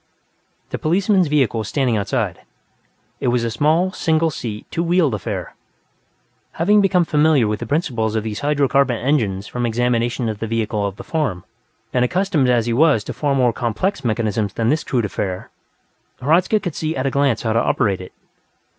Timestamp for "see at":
16.73-17.05